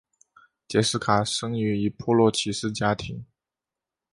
[0.67, 3.23] 杰式卡生于一破落骑士家庭。